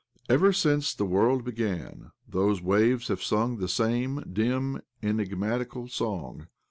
Ever 0.27 0.51
since 0.51 0.95
the 0.95 1.05
world 1.05 1.43
began, 1.43 2.09
those 2.27 2.59
waves 2.59 3.09
have 3.09 3.21
sung 3.21 3.57
the 3.57 3.67
same 3.67 4.23
dim, 4.33 4.81
enigmatical 5.03 5.89
song. 5.89 6.47